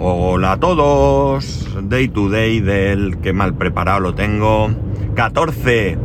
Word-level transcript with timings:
Hola 0.00 0.52
a 0.52 0.60
todos. 0.60 1.66
Day 1.88 2.06
to 2.06 2.30
day 2.30 2.60
del 2.60 3.18
que 3.18 3.32
mal 3.32 3.56
preparado 3.56 3.98
lo 3.98 4.14
tengo. 4.14 4.70
14 5.16 5.98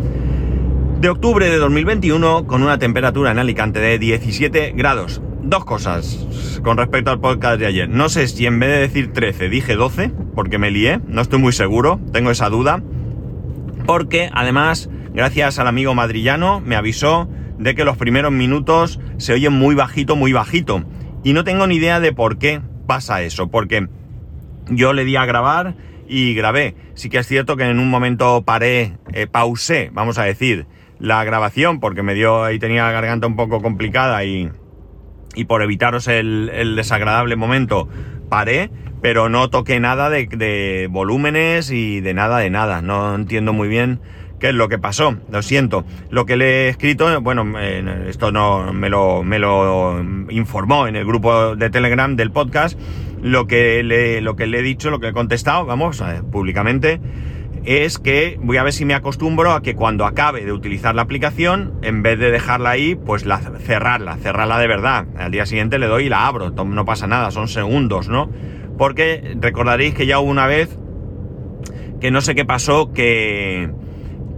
de 1.00 1.10
octubre 1.10 1.48
de 1.48 1.58
2021 1.58 2.48
con 2.48 2.64
una 2.64 2.80
temperatura 2.80 3.30
en 3.30 3.38
Alicante 3.38 3.80
de 3.80 4.00
17 4.00 4.72
grados. 4.72 5.22
Dos 5.44 5.64
cosas 5.64 6.28
con 6.64 6.78
respecto 6.78 7.12
al 7.12 7.20
podcast 7.20 7.60
de 7.60 7.68
ayer. 7.68 7.88
No 7.88 8.10
sé 8.10 8.28
si 8.28 8.48
en 8.48 8.60
vez 8.60 8.72
de 8.72 8.80
decir 8.80 9.14
13 9.14 9.50
dije 9.50 9.76
12 9.76 10.12
porque 10.34 10.58
me 10.58 10.72
lié. 10.72 11.00
No 11.08 11.22
estoy 11.22 11.38
muy 11.38 11.54
seguro. 11.54 12.00
Tengo 12.12 12.32
esa 12.32 12.50
duda. 12.50 12.82
Porque 13.86 14.28
además, 14.34 14.90
gracias 15.14 15.60
al 15.60 15.68
amigo 15.68 15.94
madrillano, 15.94 16.62
me 16.62 16.76
avisó 16.76 17.30
de 17.60 17.76
que 17.76 17.86
los 17.86 17.98
primeros 17.98 18.32
minutos 18.32 19.00
se 19.18 19.34
oyen 19.34 19.54
muy 19.54 19.76
bajito, 19.76 20.16
muy 20.16 20.34
bajito. 20.34 20.84
Y 21.24 21.34
no 21.34 21.44
tengo 21.44 21.68
ni 21.68 21.76
idea 21.76 22.00
de 22.00 22.12
por 22.12 22.40
qué 22.40 22.60
pasa 22.86 23.22
eso, 23.22 23.48
porque 23.48 23.88
yo 24.70 24.94
le 24.94 25.06
di 25.06 25.16
a 25.16 25.26
grabar 25.26 25.76
y 26.08 26.34
grabé. 26.34 26.76
Sí 26.96 27.10
que 27.10 27.20
es 27.20 27.28
cierto 27.28 27.58
que 27.58 27.64
en 27.64 27.80
un 27.80 27.90
momento 27.90 28.44
paré, 28.44 28.98
eh, 29.14 29.28
pausé, 29.28 29.90
vamos 29.94 30.18
a 30.18 30.24
decir, 30.24 30.68
la 31.00 31.24
grabación 31.24 31.80
porque 31.80 32.04
me 32.04 32.14
dio 32.14 32.44
ahí 32.44 32.60
tenía 32.60 32.84
la 32.84 32.92
garganta 32.92 33.28
un 33.28 33.36
poco 33.36 33.62
complicada 33.62 34.24
y, 34.24 34.52
y 35.36 35.46
por 35.46 35.62
evitaros 35.62 36.08
el, 36.08 36.50
el, 36.54 36.76
desagradable 36.76 37.36
momento 37.36 37.90
paré, 38.30 38.72
pero 39.02 39.28
no 39.28 39.50
toqué 39.50 39.80
nada 39.80 40.10
de, 40.10 40.28
de, 40.28 40.88
volúmenes 40.90 41.72
y 41.72 42.00
de 42.00 42.14
nada 42.14 42.38
de 42.38 42.50
nada. 42.50 42.82
No 42.82 43.16
entiendo 43.16 43.54
muy 43.54 43.68
bien 43.68 44.00
qué 44.44 44.50
es 44.50 44.56
lo 44.56 44.68
que 44.68 44.78
pasó. 44.78 45.16
Lo 45.32 45.42
siento. 45.42 45.86
Lo 46.10 46.26
que 46.26 46.36
le 46.36 46.66
he 46.66 46.68
escrito, 46.68 47.22
bueno, 47.22 47.58
eh, 47.58 48.08
esto 48.10 48.34
no 48.34 48.74
me 48.74 48.90
lo, 48.90 49.24
me 49.24 49.40
lo 49.40 50.04
informó 50.32 50.86
en 50.86 50.98
el 50.98 51.06
grupo 51.06 51.56
de 51.56 51.70
Telegram 51.70 52.18
del 52.18 52.30
podcast. 52.30 52.78
Lo 53.22 53.48
que 53.48 53.84
le, 53.84 54.20
lo 54.20 54.36
que 54.36 54.46
le 54.46 54.60
he 54.60 54.62
dicho, 54.62 54.90
lo 54.90 55.00
que 55.00 55.08
he 55.08 55.14
contestado, 55.14 55.66
vamos, 55.66 56.02
eh, 56.02 56.22
públicamente, 56.30 57.00
es 57.64 58.00
que 58.00 58.38
voy 58.42 58.58
a 58.58 58.64
ver 58.64 58.74
si 58.74 58.84
me 58.84 58.96
acostumbro 58.96 59.54
a 59.54 59.62
que 59.62 59.76
cuando 59.76 60.06
acabe 60.06 60.44
de 60.44 60.52
utilizar 60.52 60.94
la 60.94 61.04
aplicación, 61.04 61.76
en 61.82 62.04
vez 62.04 62.20
de 62.20 62.30
dejarla 62.30 62.72
ahí, 62.72 62.96
pues 62.96 63.26
la, 63.26 63.38
cerrarla, 63.38 64.18
cerrarla 64.18 64.60
de 64.60 64.68
verdad. 64.68 65.06
Al 65.18 65.32
día 65.32 65.46
siguiente 65.46 65.80
le 65.80 65.88
doy 65.88 66.08
y 66.08 66.10
la 66.10 66.28
abro, 66.28 66.50
no 66.50 66.84
pasa 66.84 67.08
nada, 67.08 67.32
son 67.32 67.48
segundos, 67.48 68.10
¿no? 68.10 68.30
Porque 68.78 69.38
recordaréis 69.40 69.94
que 69.94 70.06
ya 70.06 70.20
hubo 70.20 70.30
una 70.30 70.48
vez 70.48 70.78
que 72.02 72.12
no 72.12 72.20
sé 72.20 72.36
qué 72.36 72.44
pasó, 72.44 72.92
que, 72.92 73.72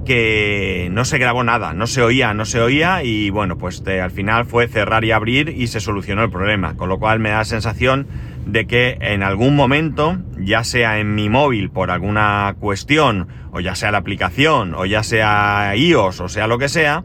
que 0.05 0.87
no 0.91 1.03
se 1.03 1.17
grabó 1.17 1.43
nada, 1.43 1.73
no 1.73 1.87
se 1.87 2.01
oía, 2.01 2.33
no 2.33 2.45
se 2.45 2.61
oía 2.61 3.03
y 3.03 3.29
bueno, 3.29 3.57
pues 3.57 3.83
te, 3.83 3.99
al 3.99 4.11
final 4.11 4.45
fue 4.45 4.67
cerrar 4.67 5.03
y 5.03 5.11
abrir 5.11 5.49
y 5.49 5.67
se 5.67 5.79
solucionó 5.79 6.23
el 6.23 6.29
problema, 6.29 6.75
con 6.77 6.89
lo 6.89 6.99
cual 6.99 7.19
me 7.19 7.29
da 7.29 7.39
la 7.39 7.45
sensación 7.45 8.07
de 8.45 8.67
que 8.67 8.97
en 9.01 9.23
algún 9.23 9.55
momento, 9.55 10.17
ya 10.37 10.63
sea 10.63 10.99
en 10.99 11.15
mi 11.15 11.29
móvil 11.29 11.71
por 11.71 11.91
alguna 11.91 12.55
cuestión, 12.59 13.27
o 13.51 13.59
ya 13.59 13.75
sea 13.75 13.91
la 13.91 13.97
aplicación, 13.97 14.75
o 14.75 14.85
ya 14.85 15.03
sea 15.03 15.73
iOS, 15.75 16.21
o 16.21 16.29
sea 16.29 16.47
lo 16.47 16.59
que 16.59 16.69
sea, 16.69 17.03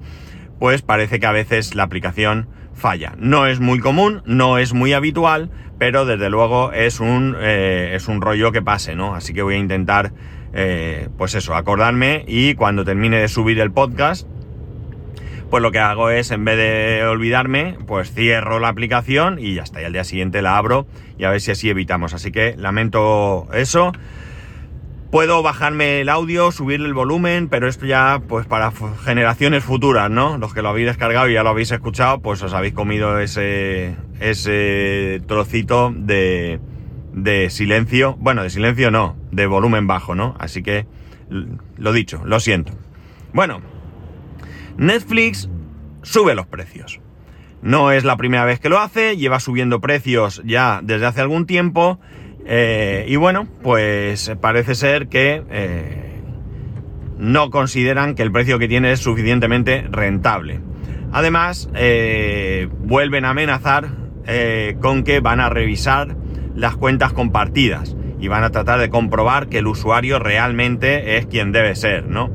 pues 0.58 0.82
parece 0.82 1.18
que 1.18 1.26
a 1.26 1.32
veces 1.32 1.74
la 1.74 1.84
aplicación 1.84 2.48
falla. 2.74 3.14
No 3.18 3.46
es 3.46 3.60
muy 3.60 3.78
común, 3.78 4.22
no 4.26 4.58
es 4.58 4.74
muy 4.74 4.92
habitual, 4.92 5.50
pero 5.78 6.04
desde 6.04 6.28
luego 6.28 6.72
es 6.72 7.00
un, 7.00 7.34
eh, 7.38 7.92
es 7.94 8.08
un 8.08 8.20
rollo 8.20 8.52
que 8.52 8.60
pase, 8.60 8.94
¿no? 8.94 9.14
Así 9.14 9.32
que 9.32 9.42
voy 9.42 9.54
a 9.54 9.58
intentar 9.58 10.12
eh, 10.52 11.08
pues 11.16 11.34
eso, 11.34 11.54
acordarme 11.54 12.24
y 12.26 12.54
cuando 12.54 12.84
termine 12.84 13.18
de 13.18 13.28
subir 13.28 13.60
el 13.60 13.72
podcast, 13.72 14.26
pues 15.50 15.62
lo 15.62 15.72
que 15.72 15.80
hago 15.80 16.10
es, 16.10 16.30
en 16.30 16.44
vez 16.44 16.56
de 16.56 17.04
olvidarme, 17.04 17.76
pues 17.86 18.12
cierro 18.12 18.60
la 18.60 18.68
aplicación 18.68 19.38
y 19.40 19.54
ya 19.54 19.62
está, 19.62 19.82
y 19.82 19.84
al 19.84 19.92
día 19.92 20.04
siguiente 20.04 20.42
la 20.42 20.56
abro 20.56 20.86
y 21.18 21.24
a 21.24 21.30
ver 21.30 21.40
si 21.40 21.50
así 21.50 21.68
evitamos. 21.68 22.14
Así 22.14 22.30
que 22.30 22.54
lamento 22.56 23.48
eso. 23.52 23.92
Puedo 25.10 25.42
bajarme 25.42 26.02
el 26.02 26.08
audio, 26.08 26.52
subirle 26.52 26.86
el 26.86 26.94
volumen, 26.94 27.48
pero 27.48 27.66
esto 27.66 27.84
ya 27.84 28.22
pues 28.28 28.46
para 28.46 28.72
generaciones 29.04 29.64
futuras, 29.64 30.08
¿no? 30.08 30.38
Los 30.38 30.54
que 30.54 30.62
lo 30.62 30.68
habéis 30.68 30.86
descargado 30.86 31.28
y 31.28 31.34
ya 31.34 31.42
lo 31.42 31.48
habéis 31.50 31.72
escuchado, 31.72 32.20
pues 32.20 32.40
os 32.44 32.52
habéis 32.52 32.74
comido 32.74 33.18
ese, 33.18 33.96
ese 34.20 35.20
trocito 35.26 35.92
de, 35.92 36.60
de 37.12 37.50
silencio, 37.50 38.16
bueno, 38.18 38.42
de 38.42 38.50
silencio 38.50 38.90
no, 38.90 39.16
de 39.30 39.46
volumen 39.46 39.86
bajo, 39.86 40.14
¿no? 40.14 40.36
Así 40.38 40.62
que, 40.62 40.86
lo 41.76 41.92
dicho, 41.92 42.22
lo 42.24 42.40
siento. 42.40 42.72
Bueno, 43.32 43.60
Netflix 44.76 45.48
sube 46.02 46.34
los 46.34 46.46
precios. 46.46 47.00
No 47.62 47.92
es 47.92 48.04
la 48.04 48.16
primera 48.16 48.44
vez 48.44 48.58
que 48.58 48.70
lo 48.70 48.78
hace, 48.78 49.16
lleva 49.16 49.38
subiendo 49.38 49.80
precios 49.80 50.42
ya 50.44 50.80
desde 50.82 51.06
hace 51.06 51.20
algún 51.20 51.46
tiempo. 51.46 52.00
Eh, 52.46 53.04
y 53.06 53.16
bueno, 53.16 53.46
pues 53.62 54.32
parece 54.40 54.74
ser 54.74 55.08
que 55.08 55.42
eh, 55.50 56.20
no 57.18 57.50
consideran 57.50 58.14
que 58.14 58.22
el 58.22 58.32
precio 58.32 58.58
que 58.58 58.68
tiene 58.68 58.92
es 58.92 59.00
suficientemente 59.00 59.86
rentable. 59.90 60.60
Además, 61.12 61.68
eh, 61.74 62.68
vuelven 62.78 63.24
a 63.24 63.30
amenazar 63.30 64.00
con 64.80 65.02
que 65.02 65.18
van 65.18 65.40
a 65.40 65.48
revisar 65.48 66.14
las 66.60 66.76
cuentas 66.76 67.12
compartidas 67.14 67.96
y 68.20 68.28
van 68.28 68.44
a 68.44 68.50
tratar 68.50 68.78
de 68.78 68.90
comprobar 68.90 69.48
que 69.48 69.58
el 69.58 69.66
usuario 69.66 70.18
realmente 70.18 71.16
es 71.16 71.24
quien 71.26 71.52
debe 71.52 71.74
ser, 71.74 72.06
¿no? 72.06 72.30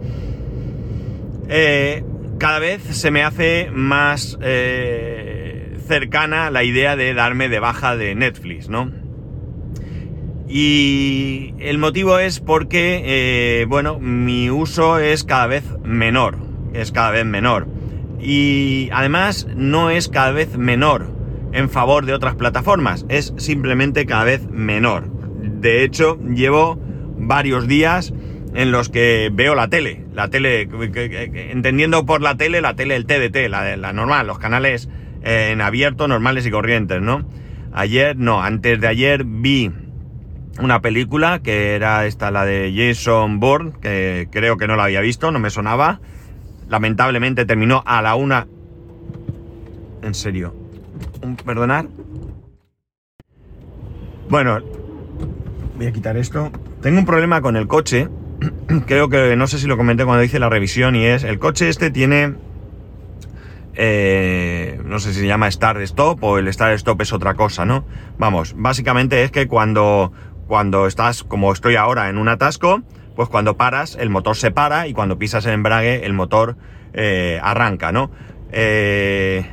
Eh, 1.48 2.04
cada 2.40 2.58
vez 2.58 2.82
se 2.82 3.12
me 3.12 3.24
hace 3.24 3.70
más 3.72 4.38
eh, 4.42 5.78
cercana 5.88 6.50
la 6.50 6.64
idea 6.64 6.96
de 6.96 7.14
darme 7.14 7.50
de 7.50 7.60
baja 7.60 7.96
de 7.96 8.16
Netflix, 8.16 8.68
¿no? 8.68 8.92
Y 10.48 11.54
el 11.60 11.78
motivo 11.78 12.18
es 12.18 12.40
porque, 12.40 13.04
eh, 13.06 13.66
bueno, 13.66 14.00
mi 14.00 14.50
uso 14.50 14.98
es 14.98 15.24
cada 15.24 15.46
vez 15.46 15.64
menor, 15.84 16.38
es 16.74 16.92
cada 16.92 17.12
vez 17.12 17.26
menor. 17.26 17.68
Y 18.20 18.90
además 18.92 19.48
no 19.56 19.92
es 19.92 20.10
cada 20.10 20.32
vez 20.32 20.58
menor 20.58 21.15
en 21.56 21.70
favor 21.70 22.06
de 22.06 22.14
otras 22.14 22.36
plataformas, 22.36 23.06
es 23.08 23.34
simplemente 23.38 24.06
cada 24.06 24.26
vez 24.26 24.50
menor. 24.52 25.10
De 25.40 25.84
hecho, 25.84 26.20
llevo 26.20 26.78
varios 27.18 27.66
días 27.66 28.14
en 28.54 28.72
los 28.72 28.90
que 28.90 29.30
veo 29.32 29.56
la 29.56 29.70
tele, 29.70 30.06
la 30.14 30.30
tele, 30.30 30.68
entendiendo 31.52 32.06
por 32.06 32.22
la 32.22 32.36
tele, 32.36 32.60
la 32.60 32.76
tele, 32.76 32.98
el 32.98 33.06
TDT, 33.06 33.50
la, 33.50 33.78
la 33.78 33.94
normal, 33.94 34.28
los 34.28 34.38
canales 34.38 34.90
eh, 35.24 35.52
en 35.52 35.62
abierto, 35.62 36.10
normales 36.10 36.46
y 36.46 36.52
corrientes, 36.52 37.02
¿no? 37.02 37.26
Ayer, 37.72 38.18
no, 38.18 38.44
antes 38.44 38.82
de 38.82 38.88
ayer 38.88 39.24
vi 39.24 39.72
una 40.60 40.82
película 40.82 41.40
que 41.40 41.74
era 41.76 42.06
esta, 42.06 42.32
la 42.32 42.46
de 42.46 42.74
Jason 42.76 43.40
Bourne, 43.40 43.74
que 43.82 44.28
creo 44.30 44.58
que 44.58 44.68
no 44.68 44.76
la 44.76 44.86
había 44.86 45.00
visto, 45.00 45.32
no 45.32 45.40
me 45.40 45.50
sonaba. 45.50 46.02
Lamentablemente 46.68 47.46
terminó 47.46 47.82
a 47.86 48.02
la 48.02 48.16
una. 48.16 48.48
En 50.02 50.14
serio, 50.14 50.65
perdonar. 51.46 51.88
Bueno, 54.30 54.60
voy 55.78 55.88
a 55.88 55.92
quitar 55.92 56.18
esto. 56.18 56.52
Tengo 56.82 57.00
un 57.00 57.06
problema 57.06 57.42
con 57.42 57.56
el 57.56 57.68
coche. 57.68 58.10
Creo 58.88 59.10
que 59.10 59.36
no 59.36 59.48
sé 59.48 59.60
si 59.60 59.68
lo 59.68 59.78
comenté 59.78 60.06
cuando 60.06 60.24
hice 60.24 60.40
la 60.40 60.50
revisión 60.50 60.96
y 60.96 61.06
es 61.06 61.24
el 61.24 61.40
coche 61.40 61.70
este 61.70 61.90
tiene 61.90 62.36
eh, 63.78 64.80
no 64.86 65.00
sé 65.00 65.14
si 65.14 65.22
se 65.22 65.28
llama 65.28 65.52
Start 65.52 65.82
Stop 65.82 66.24
o 66.24 66.38
el 66.38 66.52
Start 66.52 66.74
Stop 66.76 67.02
es 67.02 67.12
otra 67.14 67.34
cosa, 67.34 67.66
¿no? 67.66 67.86
Vamos, 68.18 68.54
básicamente 68.58 69.24
es 69.24 69.32
que 69.32 69.48
cuando 69.48 70.14
cuando 70.48 70.88
estás 70.88 71.24
como 71.24 71.52
estoy 71.52 71.76
ahora 71.76 72.10
en 72.10 72.18
un 72.18 72.30
atasco, 72.30 72.82
pues 73.16 73.30
cuando 73.30 73.58
paras 73.58 73.98
el 74.00 74.10
motor 74.10 74.36
se 74.36 74.52
para 74.52 74.88
y 74.88 74.94
cuando 74.94 75.18
pisas 75.18 75.46
el 75.46 75.54
embrague 75.54 76.06
el 76.06 76.14
motor 76.14 76.56
eh, 76.94 77.40
arranca, 77.44 77.92
¿no? 77.92 78.12
Eh, 78.52 79.46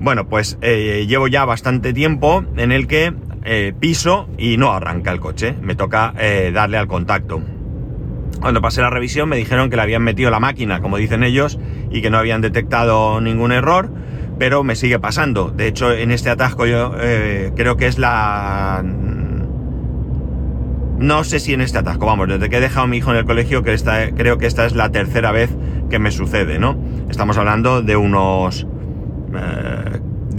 bueno, 0.00 0.28
pues 0.28 0.58
eh, 0.62 1.06
llevo 1.08 1.26
ya 1.26 1.44
bastante 1.44 1.92
tiempo 1.92 2.44
en 2.56 2.70
el 2.70 2.86
que 2.86 3.12
eh, 3.44 3.72
piso 3.78 4.28
y 4.38 4.56
no 4.56 4.72
arranca 4.72 5.10
el 5.10 5.20
coche. 5.20 5.54
Me 5.60 5.74
toca 5.74 6.14
eh, 6.18 6.52
darle 6.54 6.78
al 6.78 6.86
contacto. 6.86 7.42
Cuando 8.40 8.60
pasé 8.60 8.80
la 8.80 8.90
revisión 8.90 9.28
me 9.28 9.36
dijeron 9.36 9.70
que 9.70 9.76
le 9.76 9.82
habían 9.82 10.02
metido 10.02 10.30
la 10.30 10.38
máquina, 10.38 10.80
como 10.80 10.96
dicen 10.96 11.24
ellos, 11.24 11.58
y 11.90 12.00
que 12.00 12.10
no 12.10 12.18
habían 12.18 12.40
detectado 12.40 13.20
ningún 13.20 13.50
error, 13.50 13.90
pero 14.38 14.62
me 14.62 14.76
sigue 14.76 15.00
pasando. 15.00 15.50
De 15.50 15.66
hecho, 15.66 15.92
en 15.92 16.12
este 16.12 16.30
atasco 16.30 16.64
yo 16.66 16.92
creo 17.56 17.76
que 17.76 17.88
es 17.88 17.98
la... 17.98 18.84
No 20.98 21.24
sé 21.24 21.40
si 21.40 21.52
en 21.52 21.60
este 21.60 21.78
atasco, 21.78 22.06
vamos, 22.06 22.28
desde 22.28 22.48
que 22.48 22.58
he 22.58 22.60
dejado 22.60 22.84
a 22.84 22.86
mi 22.88 22.98
hijo 22.98 23.10
en 23.10 23.16
el 23.16 23.24
colegio, 23.24 23.64
creo 23.64 24.38
que 24.38 24.46
esta 24.46 24.66
es 24.66 24.74
la 24.74 24.90
tercera 24.90 25.32
vez 25.32 25.50
que 25.90 25.98
me 25.98 26.12
sucede, 26.12 26.60
¿no? 26.60 26.76
Estamos 27.08 27.38
hablando 27.38 27.82
de 27.82 27.96
unos 27.96 28.68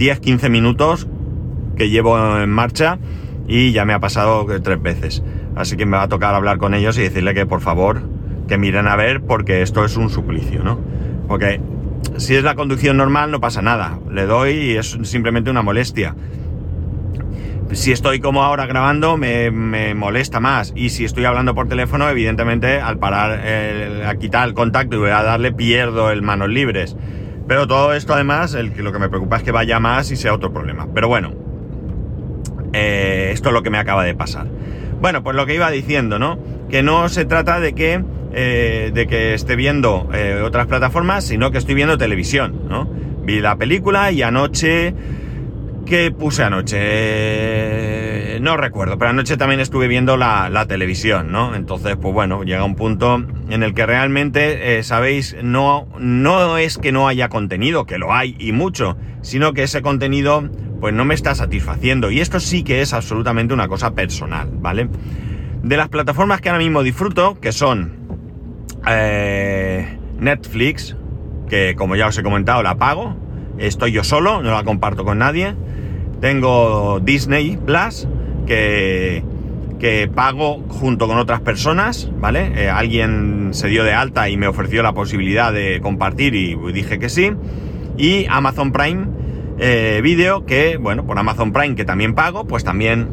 10-15 0.00 0.48
minutos 0.48 1.06
que 1.76 1.90
llevo 1.90 2.18
en 2.40 2.50
marcha 2.50 2.98
y 3.46 3.72
ya 3.72 3.84
me 3.84 3.92
ha 3.92 4.00
pasado 4.00 4.46
tres 4.62 4.82
veces. 4.82 5.22
Así 5.54 5.76
que 5.76 5.84
me 5.84 5.98
va 5.98 6.04
a 6.04 6.08
tocar 6.08 6.34
hablar 6.34 6.58
con 6.58 6.74
ellos 6.74 6.96
y 6.98 7.02
decirle 7.02 7.34
que 7.34 7.44
por 7.44 7.60
favor 7.60 8.02
que 8.48 8.56
miren 8.56 8.88
a 8.88 8.96
ver 8.96 9.20
porque 9.20 9.62
esto 9.62 9.84
es 9.84 9.96
un 9.96 10.08
suplicio, 10.08 10.64
¿no? 10.64 10.80
Porque 11.28 11.60
si 12.16 12.34
es 12.34 12.42
la 12.42 12.54
conducción 12.54 12.96
normal 12.96 13.30
no 13.30 13.40
pasa 13.40 13.60
nada, 13.60 13.98
le 14.10 14.24
doy 14.24 14.52
y 14.52 14.76
es 14.76 14.98
simplemente 15.02 15.50
una 15.50 15.62
molestia. 15.62 16.16
si 17.72 17.92
estoy 17.92 18.20
como 18.20 18.42
ahora 18.42 18.66
grabando 18.66 19.18
me, 19.18 19.50
molesta 19.94 20.40
más 20.40 20.72
y 20.74 20.88
si 20.88 21.04
estoy 21.04 21.26
hablando 21.26 21.54
por 21.54 21.68
teléfono 21.68 22.08
evidentemente 22.08 22.80
al 22.80 22.98
parar 22.98 23.40
a 24.06 24.14
quitar 24.16 24.48
el 24.48 24.54
contacto 24.54 25.06
y 25.06 25.10
a 25.10 25.22
darle 25.22 25.52
pierdo 25.52 26.10
el 26.10 26.22
manos 26.22 26.48
libres 26.48 26.96
pero 27.50 27.66
todo 27.66 27.94
esto 27.94 28.14
además 28.14 28.54
el, 28.54 28.72
lo 28.76 28.92
que 28.92 29.00
me 29.00 29.08
preocupa 29.08 29.38
es 29.38 29.42
que 29.42 29.50
vaya 29.50 29.80
más 29.80 30.12
y 30.12 30.16
sea 30.16 30.32
otro 30.32 30.52
problema. 30.52 30.86
Pero 30.94 31.08
bueno 31.08 31.32
eh, 32.72 33.30
esto 33.32 33.48
es 33.48 33.52
lo 33.52 33.64
que 33.64 33.70
me 33.70 33.78
acaba 33.78 34.04
de 34.04 34.14
pasar. 34.14 34.46
Bueno 35.00 35.24
pues 35.24 35.34
lo 35.34 35.46
que 35.46 35.56
iba 35.56 35.68
diciendo 35.68 36.20
no 36.20 36.38
que 36.70 36.84
no 36.84 37.08
se 37.08 37.24
trata 37.24 37.58
de 37.58 37.72
que 37.72 38.04
eh, 38.32 38.92
de 38.94 39.06
que 39.08 39.34
esté 39.34 39.56
viendo 39.56 40.08
eh, 40.14 40.40
otras 40.44 40.68
plataformas 40.68 41.24
sino 41.24 41.50
que 41.50 41.58
estoy 41.58 41.74
viendo 41.74 41.98
televisión 41.98 42.68
no 42.68 42.88
vi 43.24 43.40
la 43.40 43.56
película 43.56 44.12
y 44.12 44.22
anoche 44.22 44.94
¿Qué 45.86 46.12
puse 46.12 46.44
anoche? 46.44 46.78
No 48.38 48.56
recuerdo, 48.56 48.98
pero 48.98 49.10
anoche 49.10 49.36
también 49.36 49.60
estuve 49.60 49.88
viendo 49.88 50.16
la, 50.16 50.66
televisión, 50.68 51.32
¿no? 51.32 51.54
Entonces, 51.54 51.96
pues 51.96 52.14
bueno, 52.14 52.44
llega 52.44 52.64
un 52.64 52.76
punto 52.76 53.24
en 53.48 53.62
el 53.62 53.74
que 53.74 53.86
realmente, 53.86 54.78
eh, 54.78 54.82
sabéis, 54.82 55.36
no, 55.42 55.88
no 55.98 56.58
es 56.58 56.78
que 56.78 56.92
no 56.92 57.08
haya 57.08 57.28
contenido, 57.28 57.86
que 57.86 57.98
lo 57.98 58.12
hay 58.12 58.36
y 58.38 58.52
mucho, 58.52 58.96
sino 59.22 59.52
que 59.52 59.62
ese 59.62 59.82
contenido, 59.82 60.48
pues 60.80 60.94
no 60.94 61.04
me 61.04 61.14
está 61.14 61.34
satisfaciendo. 61.34 62.10
Y 62.10 62.20
esto 62.20 62.40
sí 62.40 62.62
que 62.62 62.82
es 62.82 62.92
absolutamente 62.92 63.54
una 63.54 63.68
cosa 63.68 63.94
personal, 63.94 64.48
¿vale? 64.52 64.88
De 65.62 65.76
las 65.76 65.88
plataformas 65.88 66.40
que 66.40 66.50
ahora 66.50 66.62
mismo 66.62 66.82
disfruto, 66.82 67.40
que 67.40 67.52
son 67.52 67.92
eh, 68.86 69.98
Netflix, 70.18 70.96
que 71.48 71.74
como 71.76 71.96
ya 71.96 72.06
os 72.06 72.18
he 72.18 72.22
comentado, 72.22 72.62
la 72.62 72.76
pago, 72.76 73.16
estoy 73.58 73.92
yo 73.92 74.04
solo, 74.04 74.42
no 74.42 74.52
la 74.52 74.64
comparto 74.64 75.04
con 75.04 75.18
nadie. 75.18 75.54
Tengo 76.20 77.00
Disney 77.00 77.56
Plus, 77.56 78.06
que, 78.50 80.10
pago 80.14 80.62
junto 80.68 81.06
con 81.06 81.18
otras 81.18 81.40
personas, 81.40 82.10
¿vale? 82.18 82.52
Eh, 82.56 82.68
alguien 82.68 83.50
se 83.52 83.68
dio 83.68 83.84
de 83.84 83.92
alta 83.92 84.28
y 84.28 84.36
me 84.36 84.46
ofreció 84.46 84.82
la 84.82 84.92
posibilidad 84.92 85.52
de 85.52 85.80
compartir 85.80 86.34
y 86.34 86.56
dije 86.72 86.98
que 86.98 87.08
sí. 87.08 87.32
Y 87.96 88.26
Amazon 88.28 88.72
Prime 88.72 89.06
eh, 89.58 90.00
Video, 90.02 90.44
que, 90.44 90.76
bueno, 90.76 91.06
por 91.06 91.18
Amazon 91.18 91.52
Prime, 91.52 91.74
que 91.76 91.84
también 91.84 92.14
pago, 92.14 92.46
pues 92.46 92.64
también 92.64 93.08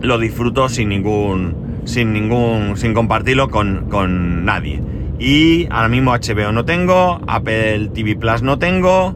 lo 0.00 0.18
disfruto 0.18 0.68
sin 0.68 0.88
ningún, 0.88 1.80
sin 1.84 2.12
ningún, 2.12 2.76
sin 2.76 2.94
compartirlo 2.94 3.48
con, 3.48 3.86
con 3.88 4.44
nadie. 4.44 4.82
Y 5.18 5.66
ahora 5.70 5.88
mismo 5.88 6.12
HBO 6.12 6.52
no 6.52 6.64
tengo, 6.64 7.20
Apple 7.26 7.90
TV 7.94 8.16
Plus 8.16 8.42
no 8.42 8.58
tengo, 8.58 9.14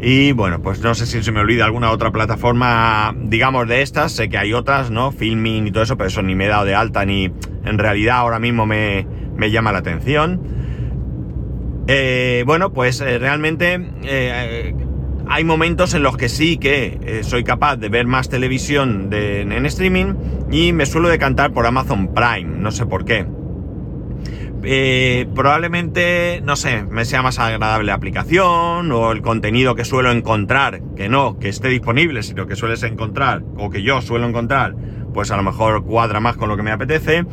y 0.00 0.30
bueno, 0.32 0.62
pues 0.62 0.80
no 0.80 0.94
sé 0.94 1.06
si 1.06 1.22
se 1.22 1.32
me 1.32 1.40
olvida 1.40 1.64
alguna 1.64 1.90
otra 1.90 2.12
plataforma, 2.12 3.14
digamos, 3.20 3.66
de 3.66 3.82
estas. 3.82 4.12
Sé 4.12 4.28
que 4.28 4.38
hay 4.38 4.52
otras, 4.52 4.90
¿no? 4.90 5.10
Filming 5.10 5.66
y 5.66 5.72
todo 5.72 5.82
eso, 5.82 5.96
pero 5.96 6.08
eso 6.08 6.22
ni 6.22 6.36
me 6.36 6.44
he 6.44 6.48
dado 6.48 6.64
de 6.64 6.74
alta 6.74 7.04
ni 7.04 7.32
en 7.64 7.78
realidad 7.78 8.18
ahora 8.18 8.38
mismo 8.38 8.64
me, 8.64 9.06
llama 9.50 9.72
la 9.72 9.78
atención. 9.78 10.40
Eh, 11.88 12.44
bueno, 12.46 12.72
pues 12.72 13.00
eh, 13.00 13.18
realmente 13.18 13.80
eh, 14.04 14.74
hay 15.26 15.44
momentos 15.44 15.94
en 15.94 16.04
los 16.04 16.16
que 16.16 16.28
sí 16.28 16.58
que 16.58 17.20
soy 17.22 17.42
capaz 17.42 17.76
de 17.76 17.88
ver 17.88 18.06
más 18.06 18.28
televisión 18.28 19.08
en 19.12 19.66
streaming 19.66 20.14
y 20.50 20.72
me 20.72 20.86
suelo 20.86 21.08
decantar 21.08 21.52
por 21.52 21.66
Amazon 21.66 22.14
Prime, 22.14 22.58
no 22.58 22.70
sé 22.70 22.86
por 22.86 23.04
qué. 23.04 23.26
Eh, 24.64 25.26
probablemente, 25.34 26.40
no 26.44 26.56
sé, 26.56 26.82
me 26.82 27.04
sea 27.04 27.22
más 27.22 27.38
agradable 27.38 27.86
la 27.86 27.94
aplicación 27.94 28.90
o 28.90 29.12
el 29.12 29.22
contenido 29.22 29.74
que 29.74 29.84
suelo 29.84 30.10
encontrar, 30.10 30.82
que 30.96 31.08
no, 31.08 31.38
que 31.38 31.48
esté 31.48 31.68
disponible, 31.68 32.22
sino 32.22 32.46
que 32.46 32.56
sueles 32.56 32.82
encontrar 32.82 33.42
o 33.56 33.70
que 33.70 33.82
yo 33.82 34.00
suelo 34.02 34.26
encontrar, 34.26 34.74
pues 35.14 35.30
a 35.30 35.36
lo 35.36 35.44
mejor 35.44 35.84
cuadra 35.84 36.18
más 36.20 36.36
con 36.36 36.48
lo 36.48 36.56
que 36.56 36.64
me 36.64 36.72
apetece, 36.72 37.24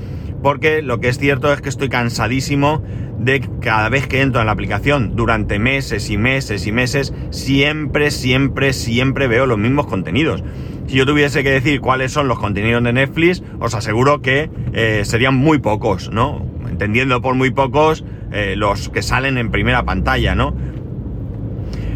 porque 0.43 0.83
lo 0.83 0.99
que 0.99 1.09
es 1.09 1.17
cierto 1.17 1.51
es 1.51 1.61
que 1.61 1.69
estoy 1.69 1.89
cansadísimo 1.89 2.83
de 3.17 3.41
cada 3.61 3.89
vez 3.89 4.07
que 4.07 4.21
entro 4.21 4.41
en 4.41 4.47
la 4.47 4.53
aplicación 4.53 5.15
durante 5.15 5.57
meses 5.57 6.11
y 6.11 6.17
meses 6.17 6.67
y 6.67 6.71
meses, 6.71 7.13
siempre, 7.31 8.11
siempre, 8.11 8.73
siempre 8.73 9.27
veo 9.27 9.47
los 9.47 9.57
mismos 9.57 9.87
contenidos. 9.87 10.43
Si 10.85 10.95
yo 10.95 11.07
tuviese 11.07 11.43
que 11.43 11.49
decir 11.49 11.81
cuáles 11.81 12.11
son 12.11 12.27
los 12.27 12.37
contenidos 12.37 12.83
de 12.83 12.93
Netflix, 12.93 13.41
os 13.59 13.73
aseguro 13.73 14.21
que 14.21 14.51
eh, 14.73 15.01
serían 15.03 15.35
muy 15.35 15.57
pocos, 15.57 16.11
¿no? 16.11 16.45
Entendiendo 16.75 17.21
por 17.21 17.35
muy 17.35 17.51
pocos 17.51 18.03
eh, 18.33 18.55
los 18.57 18.89
que 18.89 19.01
salen 19.01 19.37
en 19.37 19.49
primera 19.49 19.85
pantalla, 19.85 20.35
¿no? 20.35 20.53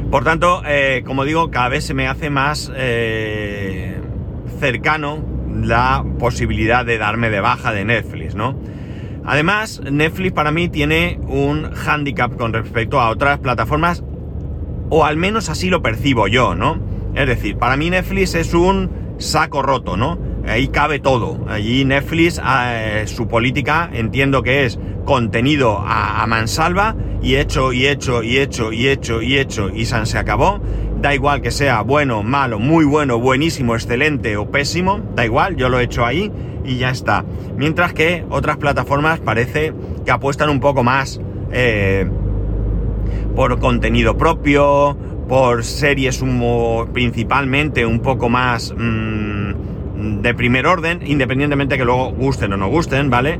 Por 0.09 0.23
tanto, 0.23 0.61
eh, 0.65 1.03
como 1.05 1.25
digo, 1.25 1.51
cada 1.51 1.67
vez 1.67 1.83
se 1.83 1.93
me 1.93 2.07
hace 2.07 2.29
más 2.29 2.71
eh, 2.75 3.99
cercano 4.59 5.21
la 5.53 6.05
posibilidad 6.17 6.85
de 6.85 6.97
darme 6.97 7.29
de 7.29 7.41
baja 7.41 7.73
de 7.73 7.83
Netflix, 7.83 8.35
¿no? 8.35 8.57
Además, 9.25 9.81
Netflix 9.83 10.31
para 10.31 10.51
mí 10.51 10.69
tiene 10.69 11.19
un 11.27 11.69
handicap 11.85 12.37
con 12.37 12.53
respecto 12.53 13.01
a 13.01 13.09
otras 13.09 13.39
plataformas, 13.39 14.01
o 14.89 15.03
al 15.05 15.17
menos 15.17 15.49
así 15.49 15.69
lo 15.69 15.81
percibo 15.81 16.27
yo, 16.27 16.55
¿no? 16.55 16.79
Es 17.15 17.27
decir, 17.27 17.57
para 17.57 17.75
mí 17.75 17.89
Netflix 17.89 18.33
es 18.33 18.53
un 18.53 18.89
saco 19.17 19.61
roto, 19.61 19.97
¿no? 19.97 20.28
Ahí 20.47 20.67
cabe 20.69 20.99
todo. 20.99 21.45
Allí 21.47 21.85
Netflix, 21.85 22.41
eh, 22.43 23.03
su 23.07 23.27
política, 23.27 23.89
entiendo 23.93 24.43
que 24.43 24.65
es 24.65 24.79
contenido 25.05 25.81
a, 25.83 26.25
mansalva 26.27 26.95
y 27.21 27.35
hecho 27.35 27.73
y 27.73 27.87
hecho 27.87 28.21
y 28.21 28.37
hecho 28.37 28.71
y 28.71 28.87
hecho 28.87 29.21
y 29.21 29.37
hecho 29.37 29.69
y 29.69 29.85
se 29.85 30.17
acabó. 30.17 30.59
Da 31.01 31.15
igual 31.15 31.41
que 31.41 31.51
sea 31.51 31.81
bueno, 31.81 32.23
malo, 32.23 32.59
muy 32.59 32.85
bueno, 32.85 33.19
buenísimo, 33.19 33.73
excelente 33.73 34.35
o 34.35 34.51
pésimo, 34.51 34.99
da 35.15 35.23
igual, 35.25 35.55
yo 35.55 35.69
lo 35.69 35.79
he 35.79 35.83
hecho 35.83 36.05
ahí 36.05 36.31
y 36.65 36.77
ya 36.77 36.89
está. 36.89 37.23
Mientras 37.55 37.93
que 37.93 38.25
otras 38.29 38.57
plataformas 38.57 39.19
parece 39.19 39.73
que 40.05 40.11
apuestan 40.11 40.49
un 40.49 40.59
poco 40.59 40.83
más 40.83 41.21
eh, 41.51 42.05
por 43.33 43.59
contenido 43.59 44.17
propio, 44.17 44.97
por 45.29 45.63
series 45.63 46.23
principalmente 46.91 47.85
un 47.85 48.01
poco 48.01 48.29
más... 48.29 48.73
Mm, 48.77 49.78
de 49.99 50.33
primer 50.33 50.65
orden, 50.65 51.01
independientemente 51.05 51.77
que 51.77 51.85
luego 51.85 52.11
gusten 52.11 52.53
o 52.53 52.57
no 52.57 52.69
gusten, 52.69 53.09
¿vale? 53.09 53.39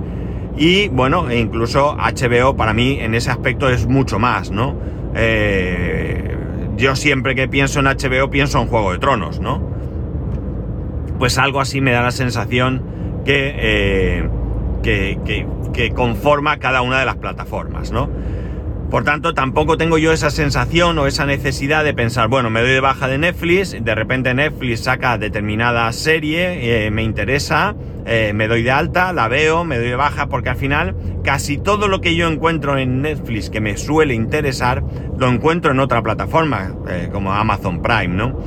Y 0.58 0.90
bueno, 0.90 1.30
e 1.30 1.40
incluso 1.40 1.96
HBO 1.96 2.56
para 2.56 2.74
mí 2.74 2.98
en 3.00 3.16
ese 3.16 3.32
aspecto 3.32 3.70
es 3.70 3.88
mucho 3.88 4.20
más, 4.20 4.52
¿no? 4.52 4.76
Eh, 5.16 6.36
yo 6.76 6.96
siempre 6.96 7.34
que 7.36 7.48
pienso 7.48 7.80
en 7.80 7.86
HBO 7.86 8.30
pienso 8.30 8.62
en 8.62 8.68
Juego 8.68 8.92
de 8.92 9.00
Tronos, 9.00 9.40
¿no? 9.40 9.62
Pues 11.18 11.38
algo 11.38 11.62
así 11.62 11.82
me 11.82 11.92
da 11.92 12.02
la 12.02 12.12
sensación 12.12 12.84
que, 13.26 13.54
eh, 13.56 14.30
que, 14.84 15.20
que, 15.26 15.48
que 15.74 15.92
conforma 15.92 16.58
cada 16.58 16.82
una 16.82 17.00
de 17.00 17.06
las 17.06 17.18
plataformas, 17.18 17.92
¿no? 17.92 18.10
Por 18.90 19.04
tanto, 19.04 19.36
tampoco 19.36 19.78
tengo 19.78 20.00
yo 20.00 20.12
esa 20.12 20.32
sensación 20.32 20.98
o 20.98 21.06
esa 21.06 21.28
necesidad 21.28 21.84
de 21.84 21.94
pensar, 21.94 22.28
bueno, 22.28 22.50
me 22.50 22.62
doy 22.62 22.72
de 22.72 22.80
baja 22.80 23.08
de 23.08 23.20
Netflix, 23.20 23.78
de 23.80 23.96
repente 23.96 24.34
Netflix 24.34 24.82
saca 24.82 25.20
determinada 25.20 25.92
serie, 25.94 26.86
eh, 26.86 26.90
me 26.90 27.04
interesa, 27.04 27.76
eh, 28.08 28.32
me 28.34 28.48
doy 28.48 28.64
de 28.64 28.72
alta, 28.72 29.14
la 29.14 29.28
veo, 29.28 29.64
me 29.64 29.78
doy 29.78 29.90
de 29.90 29.96
baja, 29.96 30.26
porque 30.26 30.50
al 30.50 30.56
final 30.56 30.96
casi 31.24 31.60
todo 31.60 31.88
lo 31.88 32.02
que 32.02 32.16
yo 32.16 32.28
encuentro 32.28 32.80
en 32.80 33.04
Netflix 33.04 33.52
que 33.52 33.62
me 33.62 33.78
suele 33.78 34.16
interesar, 34.16 34.84
lo 35.20 35.28
encuentro 35.28 35.72
en 35.72 35.80
otra 35.80 36.02
plataforma, 36.02 36.74
eh, 36.90 37.10
como 37.12 37.32
Amazon 37.32 37.84
Prime, 37.84 38.08
¿no? 38.08 38.40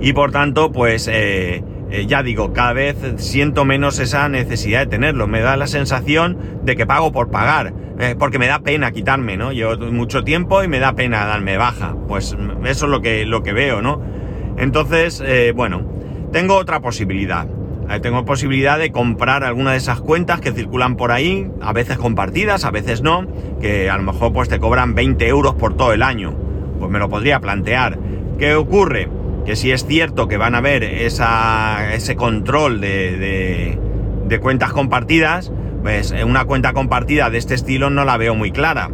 Y 0.00 0.14
por 0.14 0.32
tanto, 0.32 0.72
pues... 0.72 1.10
ya 2.06 2.22
digo, 2.22 2.52
cada 2.52 2.72
vez 2.72 2.96
siento 3.16 3.64
menos 3.64 3.98
esa 3.98 4.28
necesidad 4.28 4.80
de 4.80 4.86
tenerlo. 4.86 5.26
Me 5.26 5.40
da 5.40 5.56
la 5.56 5.66
sensación 5.66 6.38
de 6.64 6.76
que 6.76 6.86
pago 6.86 7.12
por 7.12 7.30
pagar. 7.30 7.72
Eh, 7.98 8.14
porque 8.18 8.38
me 8.38 8.46
da 8.46 8.58
pena 8.58 8.92
quitarme, 8.92 9.38
¿no? 9.38 9.52
Llevo 9.52 9.76
mucho 9.90 10.22
tiempo 10.22 10.62
y 10.62 10.68
me 10.68 10.78
da 10.78 10.92
pena 10.94 11.24
darme 11.24 11.56
baja. 11.56 11.94
Pues 12.06 12.36
eso 12.64 12.84
es 12.86 12.90
lo 12.90 13.00
que, 13.00 13.24
lo 13.24 13.42
que 13.42 13.52
veo, 13.52 13.80
¿no? 13.80 14.02
Entonces, 14.58 15.22
eh, 15.24 15.52
bueno, 15.56 15.82
tengo 16.30 16.56
otra 16.56 16.80
posibilidad. 16.80 17.46
Eh, 17.88 18.00
tengo 18.00 18.24
posibilidad 18.26 18.78
de 18.78 18.92
comprar 18.92 19.44
alguna 19.44 19.70
de 19.72 19.78
esas 19.78 20.00
cuentas 20.00 20.40
que 20.40 20.52
circulan 20.52 20.96
por 20.96 21.10
ahí, 21.10 21.50
a 21.62 21.72
veces 21.72 21.96
compartidas, 21.96 22.64
a 22.64 22.70
veces 22.70 23.00
no, 23.00 23.26
que 23.60 23.88
a 23.88 23.96
lo 23.96 24.02
mejor 24.02 24.32
pues 24.32 24.48
te 24.50 24.58
cobran 24.58 24.94
20 24.94 25.26
euros 25.28 25.54
por 25.54 25.74
todo 25.74 25.94
el 25.94 26.02
año. 26.02 26.34
Pues 26.78 26.90
me 26.90 26.98
lo 26.98 27.08
podría 27.08 27.40
plantear. 27.40 27.98
¿Qué 28.38 28.54
ocurre? 28.54 29.08
Que 29.46 29.54
si 29.54 29.70
es 29.70 29.86
cierto 29.86 30.26
que 30.26 30.36
van 30.36 30.56
a 30.56 30.58
haber 30.58 30.82
esa, 30.82 31.94
ese 31.94 32.16
control 32.16 32.80
de, 32.80 33.78
cuentas 34.42 34.72
compartidas, 34.72 35.52
pues 35.82 36.12
una 36.24 36.44
cuenta 36.44 36.72
compartida 36.72 37.30
de 37.30 37.38
este 37.38 37.54
estilo 37.54 37.88
no 37.88 38.04
la 38.04 38.16
veo 38.16 38.34
muy 38.34 38.50
clara. 38.50 38.90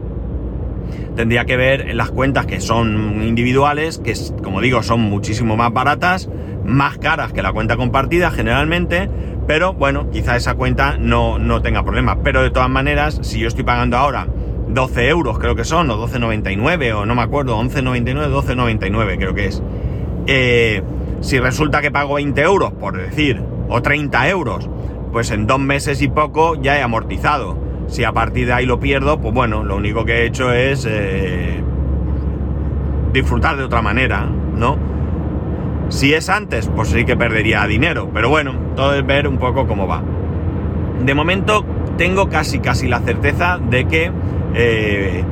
Tendría 1.17 1.47
que 1.47 1.57
ver 1.57 1.95
las 1.95 2.11
cuentas 2.11 2.45
que 2.45 2.61
son 2.61 3.23
individuales, 3.23 3.99
que 3.99 4.15
como 4.43 4.61
digo 4.61 4.83
son 4.83 5.01
muchísimo 5.01 5.57
más 5.57 5.73
baratas, 5.73 6.29
más 6.67 6.99
caras 6.99 7.33
que 7.33 7.43
la 7.43 7.53
cuenta 7.53 7.77
compartida 7.79 8.31
generalmente, 8.31 9.09
pero 9.47 9.73
bueno, 9.73 10.11
quizá 10.11 10.37
esa 10.37 10.55
cuenta 10.55 10.97
no, 10.99 11.39
no 11.39 11.63
tenga 11.63 11.83
problemas. 11.83 12.19
Pero 12.23 12.43
de 12.43 12.51
todas 12.51 12.69
maneras, 12.69 13.21
si 13.23 13.41
yo 13.41 13.49
estoy 13.49 13.65
pagando 13.65 13.97
ahora 13.97 14.29
12 14.69 15.09
euros 15.09 15.39
creo 15.39 15.55
que 15.55 15.65
son, 15.65 15.91
o 15.91 16.07
12,99, 16.07 16.95
o 16.95 17.07
no 17.07 17.15
me 17.15 17.23
acuerdo, 17.23 17.61
11,99, 17.61 18.29
12,99 18.29 19.17
creo 19.19 19.35
que 19.35 19.47
es. 19.47 19.63
Eh, 20.27 20.83
si 21.21 21.39
resulta 21.39 21.81
que 21.81 21.91
pago 21.91 22.15
20 22.15 22.41
euros, 22.43 22.73
por 22.73 22.97
decir, 22.97 23.43
o 23.69 23.81
30 23.83 24.29
euros, 24.29 24.69
pues 25.13 25.31
en 25.31 25.47
dos 25.47 25.61
meses 25.61 26.03
y 26.03 26.09
poco 26.09 26.55
ya 26.57 26.79
he 26.79 26.83
amortizado. 26.83 27.59
Si 27.87 28.05
a 28.05 28.13
partir 28.13 28.47
de 28.47 28.55
ahí 28.55 28.67
lo 28.67 28.81
pierdo, 28.81 29.21
pues 29.21 29.35
bueno, 29.35 29.65
lo 29.65 29.77
único 29.77 30.05
que 30.05 30.23
he 30.23 30.27
hecho 30.27 30.53
es 30.53 30.87
eh, 30.89 31.63
disfrutar 33.13 33.57
de 33.57 33.65
otra 33.65 33.83
manera, 33.83 34.27
¿no? 34.27 34.79
Si 35.89 36.15
es 36.15 36.31
antes, 36.31 36.71
pues 36.75 36.89
sí 36.89 37.05
que 37.05 37.17
perdería 37.17 37.67
dinero, 37.67 38.09
pero 38.15 38.31
bueno, 38.31 38.55
todo 38.77 38.95
es 38.95 39.05
ver 39.05 39.29
un 39.29 39.37
poco 39.37 39.67
cómo 39.67 39.87
va. 39.87 40.03
De 41.05 41.15
momento 41.15 41.65
tengo 41.99 42.29
casi 42.29 42.61
casi 42.61 42.89
la 42.89 43.01
certeza 43.01 43.59
de 43.59 43.87
que 43.87 44.11
eh, 44.55 45.23